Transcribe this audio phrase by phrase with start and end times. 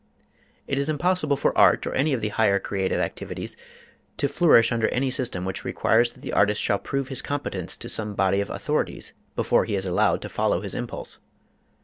[0.65, 3.55] It is impossible for art, or any of the higher creative activities,
[4.17, 7.87] to flourish under any system which requires that the artist shall prove his competence to
[7.87, 11.19] some body of authorities before he is allowed to follow his impulse.